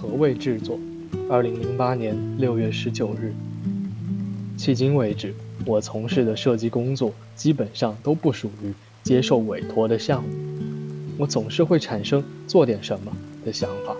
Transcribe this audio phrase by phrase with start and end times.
[0.00, 0.78] 何谓制作？
[1.28, 3.34] 二零零八年六月十九日。
[4.56, 5.34] 迄今为止，
[5.66, 8.72] 我从事的设计工作基本上都不属于
[9.02, 10.28] 接受委托的项目。
[11.18, 13.10] 我总是会产生做点什么
[13.44, 13.96] 的想法，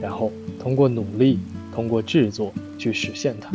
[0.00, 1.38] 然后通过努力，
[1.70, 3.52] 通过制作去实现它。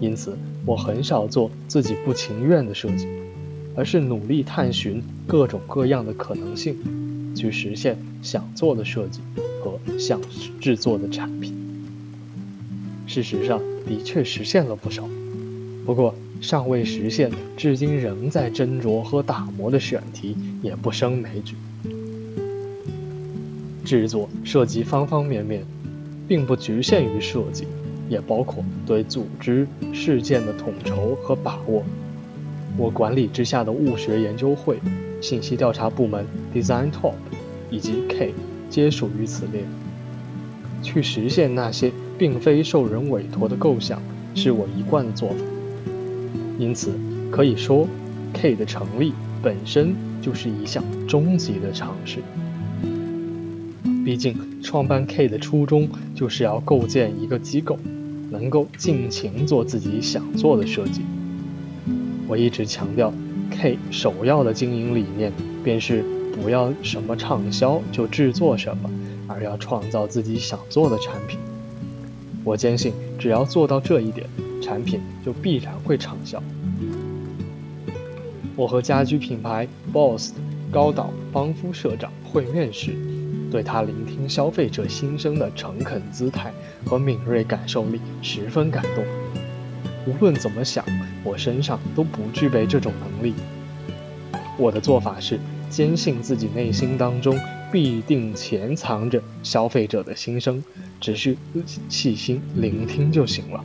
[0.00, 3.06] 因此，我很少做自己不情愿的设计，
[3.76, 6.74] 而是努力探寻各种各样的可能性，
[7.34, 9.20] 去实现想做的设计。
[9.62, 10.20] 和想
[10.60, 11.54] 制作的产品，
[13.06, 15.08] 事实上的确实现了不少，
[15.86, 21.54] 不过尚未实现、至今仍在斟酌和打磨的选题也不胜枚举。
[23.84, 25.64] 制作涉及方方面面，
[26.26, 27.64] 并不局限于设计，
[28.08, 31.84] 也包括对组织事件的统筹和把握。
[32.76, 34.78] 我管理之下的物学研究会、
[35.20, 37.14] 信息调查部门 Design Top
[37.70, 38.34] 以及 K。
[38.70, 39.62] 皆属于此列。
[40.82, 44.00] 去实现那些并非受人委托的构想，
[44.34, 45.36] 是我一贯的做法。
[46.58, 46.90] 因此，
[47.30, 47.86] 可以说
[48.32, 49.12] ，K 的成立
[49.42, 52.20] 本身就是一项终极的尝试。
[54.06, 57.78] 毕竟，创办 K 的初衷就是要构建一个机构，
[58.30, 61.02] 能够尽情做自己想做的设计。
[62.28, 63.12] 我一直强调
[63.50, 66.04] ，K 首要的经营理念便是。
[66.32, 68.90] 不要什么畅销就制作什么，
[69.28, 71.38] 而要创造自己想做的产品。
[72.42, 74.26] 我坚信，只要做到这一点，
[74.62, 76.42] 产品就必然会畅销。
[78.56, 80.32] 我和家居品牌 BOSS
[80.72, 82.92] 高岛邦夫社长会面时，
[83.50, 86.50] 对他聆听消费者心声的诚恳姿态
[86.86, 89.04] 和敏锐感受力十分感动。
[90.06, 90.84] 无论怎么想，
[91.24, 93.34] 我身上都不具备这种能力。
[94.58, 95.38] 我的做法是。
[95.72, 97.34] 坚信自己内心当中
[97.72, 100.62] 必定潜藏着消费者的心声，
[101.00, 101.38] 只需
[101.88, 103.64] 细心聆听就行了。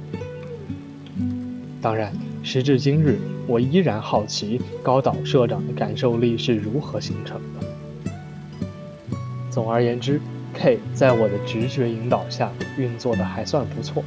[1.82, 7.68] 当然，时至今日，我依然好奇高岛社长的感受力是如何形成的。
[9.50, 10.22] 总而言之
[10.54, 14.02] ，K 在我的直觉引导下运作的还算不错。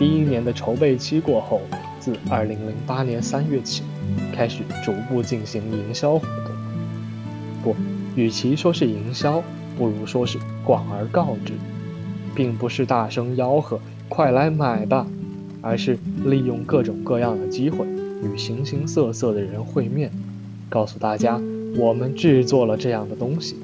[0.00, 1.60] 第一年的筹备期过后，
[1.98, 3.82] 自2008年3月起，
[4.32, 6.54] 开始逐步进行营销活动。
[7.62, 7.76] 不，
[8.16, 9.44] 与其说是营销，
[9.76, 11.52] 不如说是广而告之，
[12.34, 13.78] 并不是大声吆喝
[14.08, 15.06] “快来买吧”，
[15.60, 20.10] 而是利用各种各样的机会与形形色色的人会面，
[20.70, 21.38] 告诉大家
[21.76, 23.56] 我们制作了这样的东西。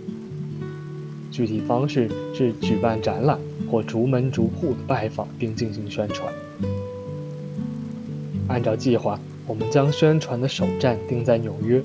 [1.32, 3.38] 具体方式是举办展览
[3.71, 6.32] 或逐门逐户的拜访并进行宣传。
[8.49, 11.82] 按照计划，我们将宣传的首站定在纽约。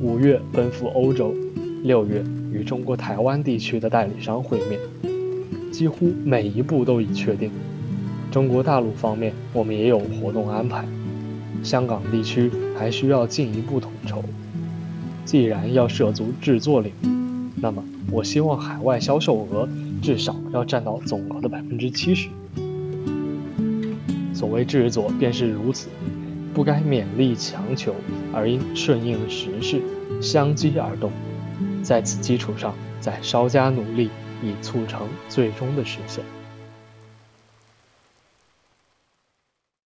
[0.00, 1.34] 五月奔赴欧洲，
[1.82, 4.80] 六月与中国台湾地区的代理商会面，
[5.70, 7.50] 几乎每一步都已确定。
[8.30, 10.84] 中国大陆方面，我们也有活动安排。
[11.62, 14.24] 香港地区还需要进一步统筹。
[15.24, 17.08] 既然要涉足制作领域，
[17.54, 19.68] 那么我希望海外销售额
[20.02, 22.28] 至少要占到总额的百分之七十。
[24.34, 25.88] 所谓制作，便是如此。
[26.52, 27.94] 不该勉力强求，
[28.34, 29.80] 而应顺应时势，
[30.20, 31.10] 相机而动，
[31.82, 34.10] 在此基础上再稍加努力，
[34.42, 36.22] 以促成最终的实现。